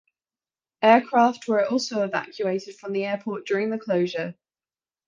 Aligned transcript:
Aircraft 0.81 1.47
were 1.47 1.63
also 1.63 2.01
evacuated 2.03 2.75
from 2.75 2.91
the 2.91 3.05
airport 3.05 3.45
during 3.45 3.69
the 3.69 3.77
closure. 3.77 4.33